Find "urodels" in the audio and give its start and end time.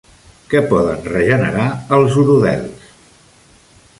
2.23-2.91